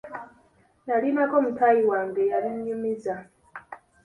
Nnalinako 0.81 1.35
mutaayi 1.43 1.81
wange 1.91 2.21
eyabinyumiza. 2.25 3.15